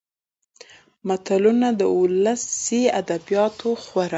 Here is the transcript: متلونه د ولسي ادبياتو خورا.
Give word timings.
متلونه 1.07 1.67
د 1.79 1.81
ولسي 1.99 2.81
ادبياتو 2.99 3.69
خورا. 3.83 4.07